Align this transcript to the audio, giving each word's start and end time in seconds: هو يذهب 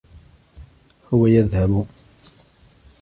هو 1.13 1.27
يذهب 1.27 1.87